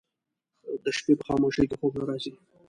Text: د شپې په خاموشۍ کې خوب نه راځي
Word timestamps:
د 0.83 0.85
شپې 0.97 1.13
په 1.19 1.23
خاموشۍ 1.27 1.65
کې 1.69 1.75
خوب 1.79 1.91
نه 1.99 2.03
راځي 2.09 2.31